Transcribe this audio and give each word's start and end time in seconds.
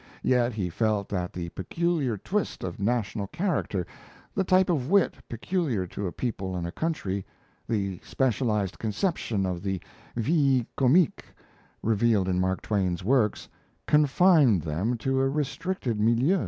Yet 0.23 0.53
he 0.53 0.67
felt 0.71 1.09
that 1.09 1.31
the 1.31 1.49
peculiar 1.49 2.17
twist 2.17 2.63
of 2.63 2.79
national 2.79 3.27
character, 3.27 3.85
the 4.33 4.43
type 4.43 4.67
of 4.71 4.89
wit 4.89 5.13
peculiar 5.29 5.85
to 5.85 6.07
a 6.07 6.11
people 6.11 6.55
and 6.55 6.65
a 6.65 6.71
country, 6.71 7.23
the 7.69 7.99
specialized 8.01 8.79
conception 8.79 9.45
of 9.45 9.61
the 9.61 9.79
vis 10.15 10.65
comica 10.75 11.23
revealed 11.83 12.27
in 12.27 12.39
Mark 12.41 12.63
Twain's 12.63 13.03
works, 13.03 13.47
confined 13.85 14.63
them 14.63 14.97
to 14.97 15.19
a 15.21 15.29
restricted 15.29 15.99
milieu. 15.99 16.39